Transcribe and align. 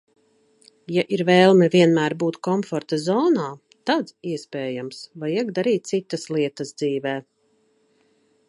Ja 0.93 1.01
ir 1.17 1.21
vēlme 1.27 1.67
vienmēr 1.75 2.15
būt 2.23 2.39
komforta 2.47 2.99
zonā, 3.03 3.45
tad, 3.91 4.11
iespējams, 4.33 5.05
vajag 5.25 5.55
darīt 5.61 5.93
citas 5.95 6.29
lietas 6.37 6.77
dzīvē. 6.85 7.17